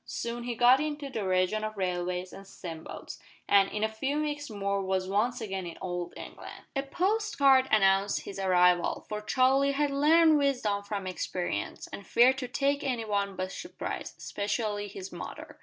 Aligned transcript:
Soon 0.07 0.45
he 0.45 0.55
got 0.55 0.79
into 0.79 1.11
the 1.11 1.27
region 1.27 1.63
of 1.63 1.77
railways 1.77 2.33
and 2.33 2.47
steam 2.47 2.83
boats, 2.83 3.19
and, 3.47 3.69
in 3.71 3.83
a 3.83 3.87
few 3.87 4.19
weeks 4.19 4.49
more 4.49 4.81
was 4.81 5.07
once 5.07 5.39
again 5.41 5.67
in 5.67 5.77
Old 5.79 6.11
England. 6.17 6.63
A 6.75 6.81
post 6.81 7.37
card 7.37 7.67
announced 7.69 8.21
his 8.21 8.39
arrival, 8.39 9.05
for 9.07 9.21
Charlie 9.21 9.73
had 9.73 9.91
learned 9.91 10.39
wisdom 10.39 10.81
from 10.81 11.05
experience, 11.05 11.85
and 11.93 12.07
feared 12.07 12.39
to 12.39 12.47
take 12.47 12.83
any 12.83 13.05
one 13.05 13.35
"by 13.35 13.45
surprise" 13.45 14.15
especially 14.17 14.87
his 14.87 15.11
mother. 15.11 15.59